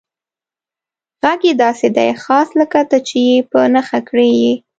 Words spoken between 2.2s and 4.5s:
خاص لکه ته چې یې په نښه کړی